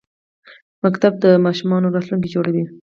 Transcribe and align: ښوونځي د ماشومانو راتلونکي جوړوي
ښوونځي 0.77 1.09
د 1.23 1.25
ماشومانو 1.45 1.93
راتلونکي 1.95 2.29
جوړوي 2.35 2.63